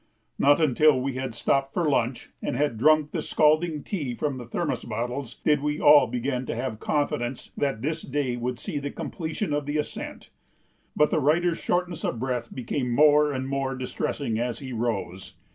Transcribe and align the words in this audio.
Not 0.39 0.59
until 0.59 0.99
we 0.99 1.13
had 1.13 1.35
stopped 1.35 1.75
for 1.75 1.87
lunch 1.87 2.31
and 2.41 2.55
had 2.55 2.79
drunk 2.79 3.11
the 3.11 3.21
scalding 3.21 3.83
tea 3.83 4.15
from 4.15 4.39
the 4.39 4.47
thermos 4.47 4.83
bottles, 4.83 5.35
did 5.45 5.61
we 5.61 5.79
all 5.79 6.07
begin 6.07 6.47
to 6.47 6.55
have 6.55 6.79
confidence 6.79 7.51
that 7.55 7.83
this 7.83 8.01
day 8.01 8.35
would 8.35 8.57
see 8.57 8.79
the 8.79 8.89
completion 8.89 9.53
of 9.53 9.67
the 9.67 9.77
ascent. 9.77 10.31
But 10.95 11.11
the 11.11 11.19
writer's 11.19 11.59
shortness 11.59 12.03
of 12.03 12.19
breath 12.19 12.51
became 12.51 12.89
more 12.89 13.31
and 13.31 13.47
more 13.47 13.75
distressing 13.75 14.39
as 14.39 14.57
he 14.57 14.73
rose. 14.73 15.35